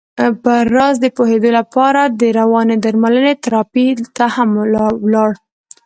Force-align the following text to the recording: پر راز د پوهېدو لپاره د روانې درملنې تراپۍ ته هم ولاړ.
پر 0.43 0.63
راز 0.77 0.95
د 1.01 1.05
پوهېدو 1.17 1.49
لپاره 1.59 2.01
د 2.21 2.23
روانې 2.39 2.75
درملنې 2.85 3.33
تراپۍ 3.43 3.89
ته 4.17 4.25
هم 4.35 4.49
ولاړ. 5.05 5.31